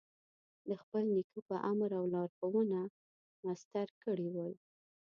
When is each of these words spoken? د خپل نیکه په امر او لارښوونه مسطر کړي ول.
د 0.67 0.69
خپل 0.81 1.03
نیکه 1.15 1.39
په 1.49 1.55
امر 1.71 1.89
او 1.99 2.05
لارښوونه 2.13 2.79
مسطر 3.45 3.87
کړي 4.03 4.27
ول. 4.35 4.53